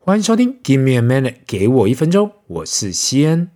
[0.00, 3.50] 欢迎收听 Give me a minute，给我一分钟，我是西恩。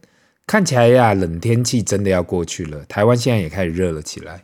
[0.47, 4.43] 看起来呀，冷天气真的要过去了，台湾现在也开始热了起来。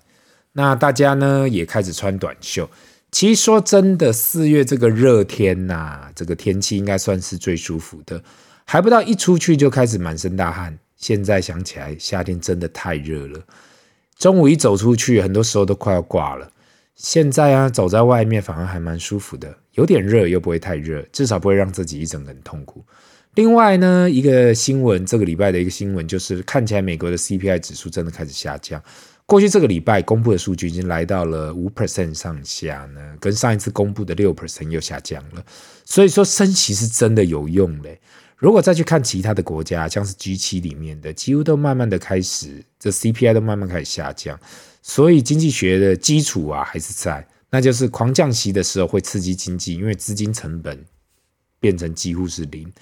[0.53, 2.71] 那大家呢也开始穿短袖。
[3.11, 8.23] 其实说真的，四月这个热天呐、这个天气应该算是最舒服的，
[8.65, 10.79] 还不到一出去就开始满身大汗。
[10.97, 13.41] 现在想起来，夏天真的太热了，
[14.17, 16.51] 中午一走出去，很多时候都快要挂了。
[16.99, 22.85] 现在啊，走在外面反而还蛮舒服的，有点热又不会太热，至少不会让自己一整个很痛苦。
[23.35, 28.83] 另外呢，一个新闻，这个礼拜的一个新闻就是，看起来美国的 CPI 指数真的开始下降。
[29.27, 35.45] 过去这个礼拜公布的数据已经来到了五 percent 上下呢，跟上一次公布的六 percent 又下降了。
[35.85, 38.01] 所以说升息是真的有用嘞。
[38.39, 44.39] 如果再去看其他的国家，像是 G 七里面的，几乎都慢慢的开始，这 CPI 都慢慢开始下降。
[44.81, 50.83] 所以经济学的基础啊还是在，那就是狂降息的时候会刺激经济，因为资金成本
[51.59, 52.73] 变成几乎是零。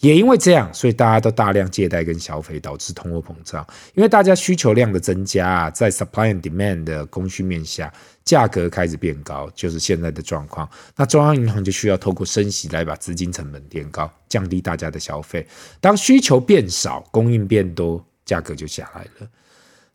[0.00, 3.66] 也因为这样，所以大家都大量借贷跟消费，导致通货膨胀。
[3.94, 7.92] 因为大家需求量的增加，在 supply and demand 的供需面下，
[8.24, 10.68] 价格开始变高，就是现在的状况。
[10.96, 15.46] 那中央银行就需要透过升息来把资金成本垫高，降低大家的消费。
[15.80, 19.28] 当需求变少，供应变多，价格就下来了。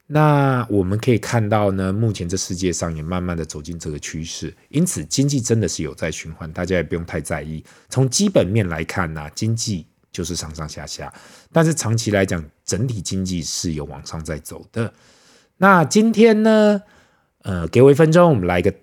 [0.07, 7.65] 那我们可以看到呢，目前这世界上也慢慢的走进这个趋势，因此经济真的是有在循环，大家也不用太在意。
[7.89, 11.13] 从基本面来看呢，经济就是上上下下，
[11.51, 14.93] 但是长期来讲，整体经济是有往上在走的。
[15.57, 16.81] 那今天呢，
[17.41, 18.73] 呃，给我一分钟，我们来一个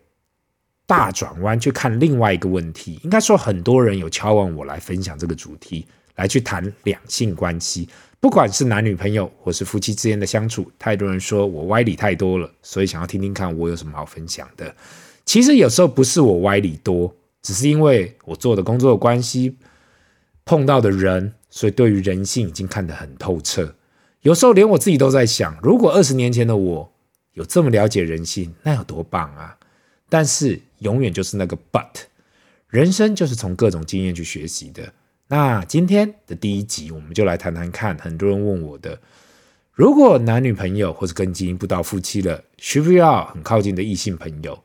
[0.84, 3.00] 大转弯，去看另外一个问题。
[3.03, 7.88] 应该说，很多人有敲碗我来分享这个主题，来去谈两性关系。
[8.20, 14.75] 不管是男女朋友或是夫妻之间的相处，太多人说我歪理太多了，所以想要听听看我有什么好分享的。
[15.25, 19.56] 其实有时候不是我歪理多，只是因为我做的工作的关系，
[20.44, 23.74] 碰到的人，所以对于人性已经看得很透彻。
[24.22, 26.92] 有时候连我自己都在想，如果二十年前的我
[27.32, 29.56] 有这么了解人性，那有多棒啊！
[30.08, 32.02] 但是永远就是那个 but，
[32.69, 34.92] 人生就是从各种经验去学习的。
[35.28, 37.97] 那今天的第一集，我们就来谈谈看。
[37.97, 39.00] 很多人问我的，
[39.72, 44.62] 如果男女朋友或者更进一步到夫妻了，需不需要很靠近的异性朋友？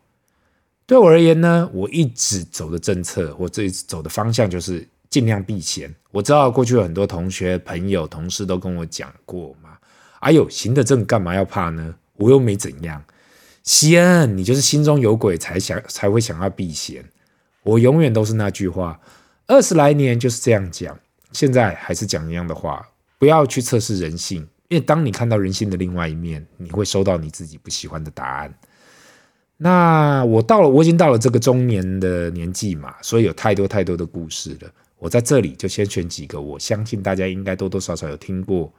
[0.86, 5.94] 对我而言呢，我一直走的政策，我这一直走的方向就是尽量避嫌。
[6.12, 9.78] 我知道过去有很多同学、朋友、同事都跟我讲过嘛。
[10.20, 11.96] 哎呦，行得正，干嘛要怕呢？
[12.16, 13.04] 我又没怎样。
[13.64, 17.04] 西恩，你就是心中有鬼才想才会想要避嫌。
[17.64, 19.00] 我永远都是那句话。
[19.46, 20.98] 二十来年就是这样讲，
[21.32, 22.88] 现在还是讲一样的话，
[23.20, 28.54] 不要去测试人性，因为当你看到人性的另外一面，你会收到你自己不喜欢的答案。
[29.58, 34.70] 那我到了，我已经到了这个中年的年纪嘛，所以有太多太多的故事了。
[35.00, 38.74] 我在这里就先选几个，我相信大家应该多多少少有听过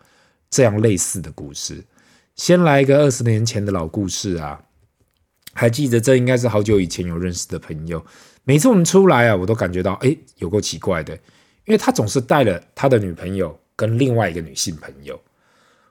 [0.50, 1.84] 这样类似的故事。
[2.34, 4.60] 先来一个二十年前的老故事啊，
[5.52, 8.04] 还记得这应该是好久以前有认识的朋友。
[8.44, 11.14] 每次我们出来啊，我都感觉到哎，有够奇怪的，
[11.66, 15.20] 因为他总是带了他的女朋友跟另外一个女性朋友。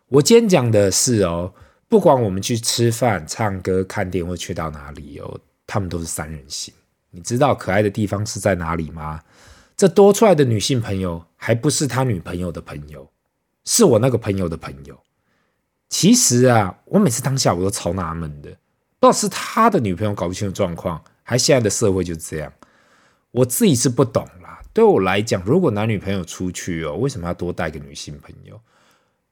[0.07, 1.53] 我今天讲的是哦，
[1.87, 6.73] 不管我们去吃饭、唱歌、看电影或去到哪里哦，他们都是三人行。
[7.11, 9.21] 你知道可爱的地方是在哪里吗？
[9.77, 13.07] 这多出来的女性朋友还不是他女朋友的朋友，
[13.63, 14.99] 是我那个朋友的朋友。
[15.87, 18.57] 其实啊，我每次当下我都超纳闷的，不知
[19.01, 20.99] 道是他的女朋友搞不清楚状况。
[21.21, 22.51] 还现在的社会就是这样，
[23.29, 24.59] 我自己是不懂啦。
[24.73, 28.59] 对我来讲，如果男女朋友出去哦，为什么要多带个女性朋友？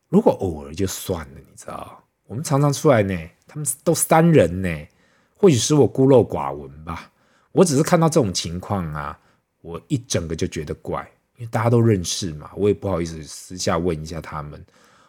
[0.10, 2.04] 如果偶尔就算了，你知道？
[2.28, 3.18] 我们常常出来呢，
[3.48, 4.70] 他们都三人呢，
[5.38, 7.12] 或许是我孤陋寡闻吧。
[7.52, 9.18] 我只是看到这种情况啊，
[9.66, 11.02] 我一整个就觉得怪，
[11.38, 14.64] 因为大家都认识嘛，我也不好意思私下问一下他们。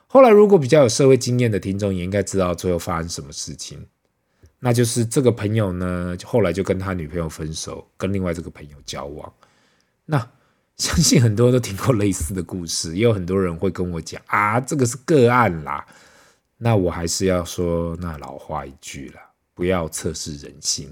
[0.06, 3.86] 后来，如果比较有社会经验的听众也应该知道最后发生什么事情。
[4.58, 9.30] 那就是这个朋友呢，后来就跟他女朋友分手，跟另外这个朋友交往。
[10.06, 10.18] 那
[10.78, 15.86] 相信很多人都听过类似的故事，也有很多人会跟我讲啊，这个是个案啦。
[16.56, 19.20] 那我还是要说那老话一句啦，
[19.52, 20.90] 不要测试人性。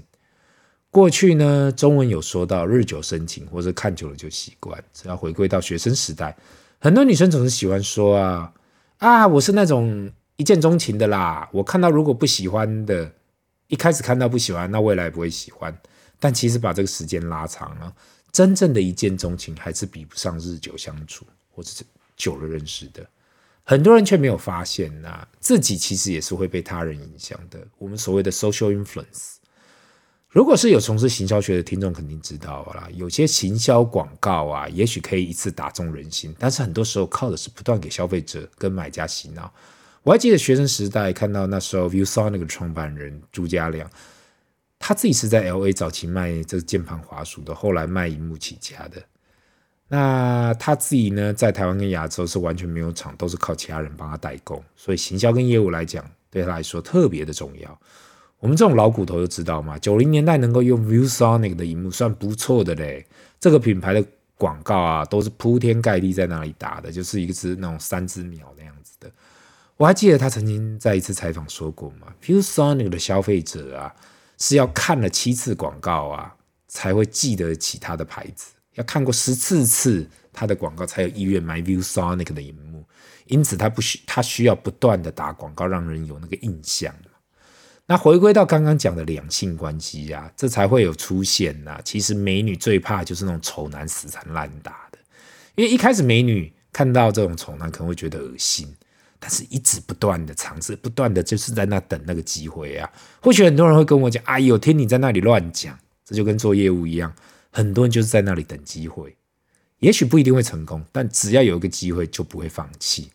[0.95, 4.81] 过去呢，中文有说到日久生情，或者看久了就习惯。
[4.93, 6.33] 只要回归到学生时代，
[6.79, 8.53] 很多女生总是喜欢说啊
[8.99, 11.49] 啊，我是那种一见钟情的啦。
[11.51, 13.11] 我看到如果不喜欢的。
[13.67, 15.77] 一开始看到不喜欢，那未来不会喜欢。
[16.17, 17.93] 但其实把这个时间拉长了，
[18.31, 21.83] 真正的一见钟情还是比不上日久相处，或者是
[22.15, 23.05] 久了认识的。
[23.63, 27.59] 很多人却没有发现呐、自己其实也是会被他人影响的。
[27.79, 29.39] 我们所谓的 social influence。
[30.35, 32.89] 如果是有从事行销学的听众，肯定知道啦。
[32.93, 39.49] 有些行销广告啊，也许可以一次打中人心，但是很多时候靠的是不断给消费者跟买家洗脑。
[40.03, 43.89] 我还记得学生时代看到那时候 ViewSonic 那个创办人朱家亮，
[44.77, 49.01] 他自己是在 LA 早期卖这个键盘滑鼠的，后来卖荧幕起家的。
[49.87, 57.79] 那他自己呢，在台湾跟亚洲是完全没有厂，都是靠其他人帮他代工，所以行销跟业务来讲，对他来说特别的重要。
[58.39, 63.05] 我们这种老骨头就知道嘛，九零年代能够用 ViewSonic 的荧幕算不错的嘞。
[63.39, 64.05] 这个品牌的
[64.37, 69.09] 广告啊，都是铺天盖地在那里打的，就是一个是那种三只鸟那样子的。
[69.77, 73.93] 我还记得他曾经在一次采访说过嘛，ViewSonic 的消费者啊，
[74.37, 76.35] 是要看了七次广告啊，
[76.67, 82.85] 才会记得起他的牌子，要看过十四次他的广告才有意愿买 ViewSonic 的荧幕，
[83.25, 86.93] 因此他不需他需要不断的打广告，让人有那个印象。
[87.87, 94.97] 那回归到刚刚讲的两性关系呀、啊，这才会有出现呐、其实美女最怕就是那种丑男死缠烂打的，
[95.55, 98.73] 因为一开始美女看到这种丑男可能会觉得恶心，
[99.19, 102.91] 但是一直不断的尝试，不断的就是在那等那个机会啊。
[103.21, 107.13] 或许很多人会跟我讲：“哎呦，听你在那里乱讲。”这就跟做业务一样，
[107.51, 109.15] 很多人就是在那里等机会，
[109.79, 113.11] 也许不一定会成功，但只要有一个机会就不会放弃。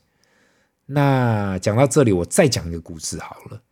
[0.86, 3.62] 那讲到这里，我再讲一个故事好了。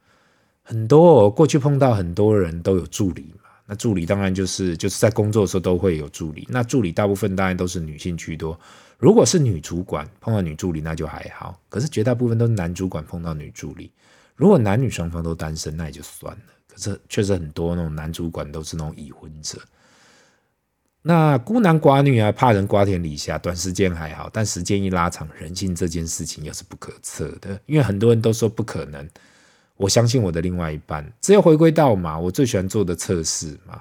[0.69, 8.61] 很多过去碰到很多人都有助理嘛，那助理当然就是就是在工作的时候都会有助理，那助理大部分当然都是女性居多。
[8.99, 13.91] 如果是女主管碰到女助理那就还好，可是绝大部分都是男主管碰到女助理。
[14.37, 19.59] 如果男女双方都单身那也就算了，可是确实很多那种男主管都是那种已婚者。
[21.01, 29.09] 那孤男寡女啊，怕人瓜田李下，短时间还好，但时间一拉长，人性这件事情又是不可测的，因为很多人都说不可能。
[29.79, 33.81] 我相信我的另外一半，只有回归到嘛，我最喜欢做的测试嘛，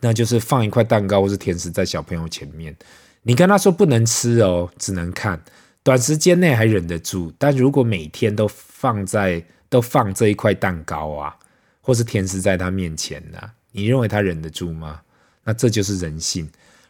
[0.00, 2.74] 那就是放一块蛋糕或是甜食在小朋友前面，
[3.22, 5.38] 你跟他说不能吃哦，只能看，
[5.82, 11.36] 短时间内还忍得住，但如果每天都放在都放这一块蛋糕啊，
[11.80, 13.38] 或是甜食在他面前呢、
[13.72, 15.00] 你认为他忍得住吗？
[15.44, 16.48] 那这就是人性，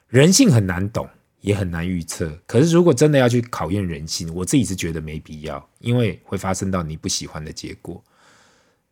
[0.09, 1.09] 人性很难懂。
[1.43, 8.03] 也很难预测，可是如果真的要去考验人性，我自己是觉得没必要，因为会发生到你不喜欢的结果。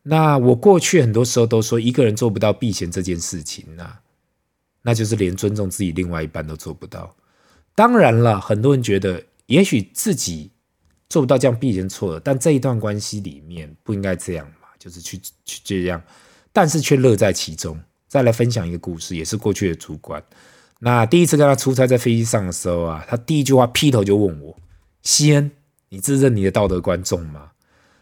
[0.02, 4.00] 那我过去很多时候都说，一个人做不到避嫌这件事情那，
[4.82, 7.14] 那就是连尊重自己另外一半都做不到。
[7.74, 10.50] 当然了，很多人觉得也许自己
[11.08, 16.02] 做不到这样避嫌错了，但这一段关系里面不应该这样嘛，就是去去这样，
[16.52, 17.78] 但是却乐在其中。
[18.08, 20.20] 再来分享一个故事，也是过去的主管。
[20.82, 24.56] 那第一次跟他出差在飞机上的时候啊，他第一句话劈头就问我
[25.02, 25.50] ：“西恩，
[25.90, 27.50] 你自认你的道德观重吗？”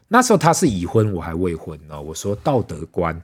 [0.07, 2.01] 那时候他是已婚，我还未婚哦。
[2.01, 3.21] 我说道德观，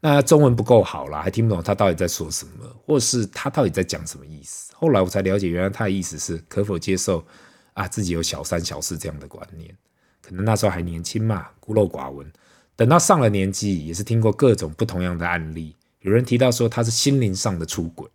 [0.00, 4.72] 那中文不够好啦，还听不懂他到底在说什么，或是他到底在讲什么意思。
[4.76, 7.24] 后来我才了解，原来他的意思是可否接受
[7.72, 9.74] 啊自己有小三小四这样的观念。
[10.20, 12.30] 可能那时候还年轻嘛，孤陋寡闻。
[12.76, 15.74] 等到上了年纪，也是听过各种不同样的案例。
[16.00, 18.06] 有人提到说他是心灵上的出轨。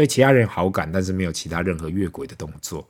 [0.00, 2.88] 对其他人好感，但是没有其他任何越轨的动作。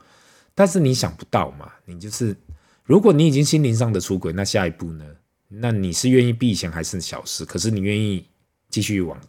[0.55, 1.69] 但是你想不到嘛？
[1.85, 2.37] 你就是，
[2.85, 5.05] 如果你已经心灵上的出轨，那下一步呢？
[5.49, 7.45] 那你是愿意避嫌还是小事？
[7.45, 8.25] 可是你愿意
[8.69, 9.21] 继续往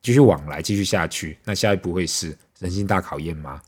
[0.00, 3.60] 继续往来继续下去，那下一步会是人性大考验吗？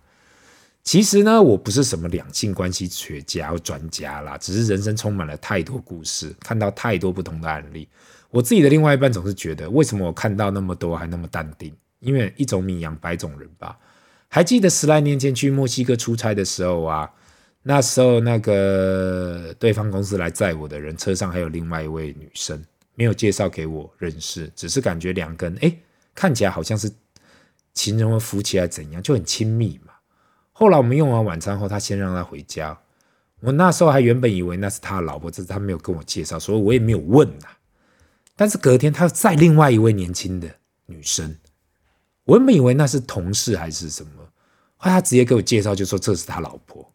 [0.84, 7.88] 其实呢，我不是什么两性关系学家或专家啦，只是人生充满了太多故事，看到太多不同的案例。
[8.30, 11.74] 我自己的另外一半总是觉得，为什么我看到那么多还那么淡定？
[12.00, 13.78] 因为一种米养百种人吧。
[14.28, 17.10] 还记得十来年前去墨西哥出差的时候啊，
[17.62, 22.62] 那时候那个对方公司来载我的人，车上还有另外一位女生，
[22.94, 25.74] 没有介绍给我认识，只是感觉两个人哎，
[26.14, 26.90] 看起来好像是
[27.72, 29.92] 情人或夫妻还怎样，就很亲密嘛。
[30.52, 32.78] 后来我们用完晚餐后，他先让他回家。
[33.40, 37.46] 我那时候还原本以为那是他的老婆，只是他没有跟我介绍，所以我也没有问呐。
[38.34, 40.48] 但是隔天他载另外一位年轻的
[40.86, 41.36] 女生。
[42.26, 44.10] 我原本以为那是同事还是什么，
[44.76, 46.92] 后来他直接给我介绍，就说这是他老婆。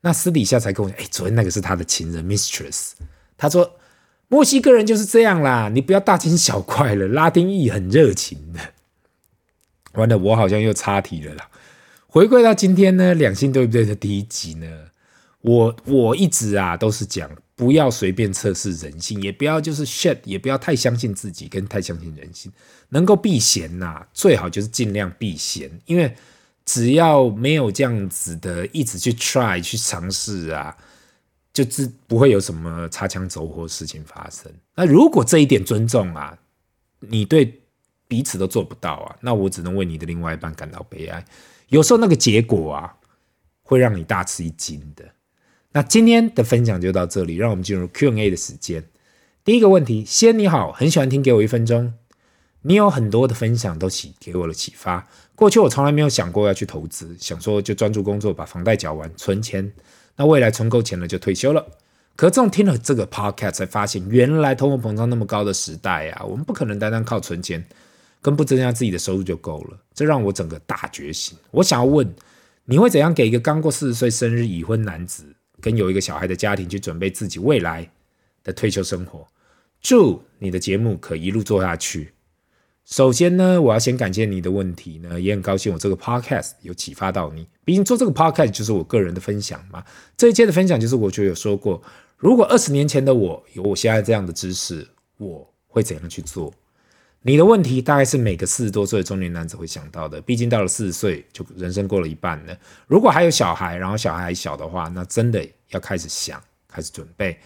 [0.00, 2.92] 那私底下才跟我讲，哎，昨天那个是他的情人 mistress。
[3.36, 3.78] 他说
[4.28, 8.60] 墨西哥人就是这样啦，你不要大惊小怪了，拉丁裔很热情的。
[9.94, 11.50] 完了，我好像又岔题了啦。
[12.06, 14.66] 回归到今天呢，两性对不对的第一集呢，
[15.40, 17.30] 我我一直啊都是讲。
[17.58, 22.52] 不要随便测试人性，也不要就是 shit，也不要太相信自己，跟太相信人性。
[22.90, 26.14] 能够避嫌呐、最好就是尽量避嫌，因为
[26.64, 30.76] 只要没有这样子的一直去 try 去尝试啊，
[31.52, 34.48] 就是不会有什么擦枪走火事情发生。
[34.76, 36.38] 那如果这一点尊重啊，
[37.00, 37.60] 你对
[38.06, 41.24] 彼此都做不到啊，那我只能为你的另外一半感到悲哀。
[41.70, 42.94] 有时候那个结果啊，
[43.64, 45.04] 会让你大吃一惊的。
[45.72, 48.84] 那今天的分享就到这里，让我们进入 Q&A 的时间。
[49.44, 51.92] 第一个问题，先你好，很喜欢听给我一分钟。
[52.62, 55.08] 你有很多的分享都启给我了启发。
[55.34, 59.72] 过去我从来没有想过要去投资，想说就专注工作，把房贷缴完，存钱。
[60.16, 61.64] 那未来存够钱了就退休了。
[62.16, 67.64] 可是这种听了这个 podcast 才发现，原来通货膨胀那么高的时代啊，我们不可能单单靠存钱
[68.20, 69.78] 跟不增加自己的收入就够了。
[69.94, 71.38] 这让我整个大觉醒。
[71.52, 72.12] 我想要问，
[72.64, 77.90] 你会怎样给一个刚过四十岁生日已婚男子跟有一个小孩的家庭去准备自己未来
[78.42, 79.26] 的退休生活？
[79.80, 82.12] 祝你的节目可一路做下去。
[82.84, 87.46] 首先呢，我要先感谢你的问题呢，也很高兴我这个 podcast 有启发到你。
[87.64, 89.84] 毕竟做这个 podcast 就是我个人的分享嘛。
[90.16, 91.82] 这一切的分享就是我就有说过，
[92.16, 94.88] 如果二十年前的我有我现在这样的知识，
[95.18, 96.52] 我会怎样去做？
[97.22, 100.20] 你的问题大概是每个四十多岁的中年男子会想到的。
[100.20, 102.56] 毕竟到了四十岁，就人生过了一半了。
[102.86, 107.38] 如果还有小孩，然后小孩还小的话，那真的要开始想，开始准备。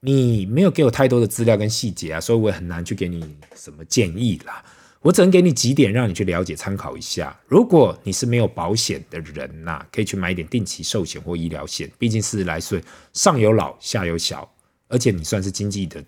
[0.00, 4.64] 你没有给我太多的资料跟细节啊，所以我也很难去给你什么建议啦。
[5.00, 7.38] 我只能给你几点，让你去了解参考一下。
[7.46, 11.90] 如果你是没有保险的人呐、可以去买一点定期寿险或医疗险。
[11.96, 12.82] 毕竟四十来岁，
[13.12, 14.52] 上有老下有小，
[14.88, 16.04] 而且你算是经济的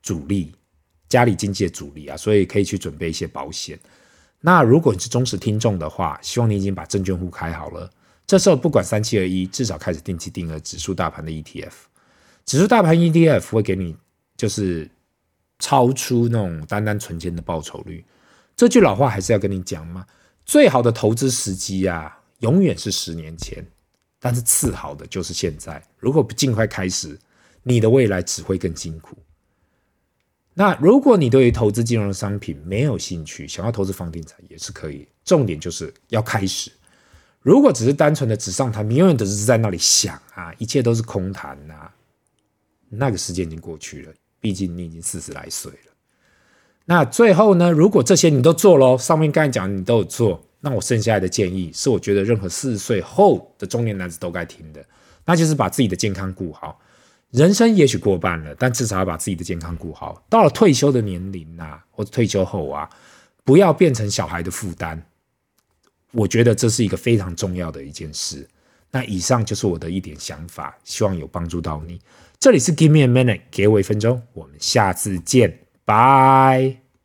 [0.00, 0.52] 主力，
[1.12, 3.78] 家里经济的主力啊，所以可以去准备一些保险。
[4.40, 7.90] 那如果你是忠实听众的话，希望你已经把证券户开好了。
[8.26, 11.72] 这时候不管三七二一，至少开始定期定额指数大盘的 ETF。
[12.46, 13.94] 指数大盘 ETF 会给你
[14.38, 14.90] 就是
[15.58, 18.02] 超出那种单单存钱的报酬率。
[18.56, 20.06] 这句老话还是要跟你讲嘛，
[20.46, 23.62] 最好的投资时机啊，永远是十年前，
[24.18, 25.82] 但是次好的就是现在。
[25.98, 27.18] 如果不尽快开始，
[27.62, 29.14] 你的未来只会更辛苦。
[30.54, 36.70] 那如果你对于投资金融商品没有兴趣，想要投资房地产也是可以，重点就是要开始。
[37.40, 41.94] 如果只是单纯的纸上谈兵，永远都是在那里想啊，一切都是空谈呐、啊。
[42.90, 45.92] 那个时间已经过去了，毕竟你已经四十来岁了。
[46.84, 54.84] 那最后呢，如果这些你都做了，上面刚才讲的你都有做，那我剩下来的建议是，我觉得任何四十岁后的中年男子都该听的，
[55.24, 56.78] 那就是把自己的健康顾好。
[57.32, 60.22] 人生也许过半了，但至少要把自己的健康顾好。
[60.28, 62.88] 到了退休的年龄啊，或者退休后啊，
[63.42, 65.02] 不要变成小孩的负担。
[66.12, 68.46] 我觉得这是一个非常重要的一件事。
[68.90, 71.98] 那以上就是我的一点想法，希望有帮助到你。
[72.38, 76.81] 这里是 Give me a minute，给我一分钟，我们下次见，拜。